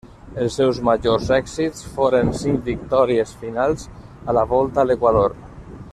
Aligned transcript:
Els 0.43 0.55
seus 0.59 0.77
majors 0.87 1.27
èxits 1.37 1.83
foren 1.97 2.33
cinc 2.45 2.65
victòries 2.71 3.35
finals 3.45 3.87
a 4.33 4.37
la 4.39 4.47
Volta 4.55 4.83
a 4.85 4.89
l'Equador. 4.91 5.41